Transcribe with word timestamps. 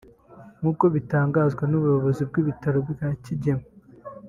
nk’uko 0.59 0.83
bitangazwa 0.95 1.63
n’ubuyobozi 1.69 2.21
bw’ibitaro 2.29 2.79
bya 2.91 3.09
Kigeme 3.23 3.65